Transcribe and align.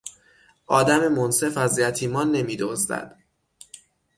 آدم 0.67 1.07
منصف 1.07 1.57
از 1.57 1.79
یتیمان 1.79 2.31
نمیدزدد. 2.31 3.19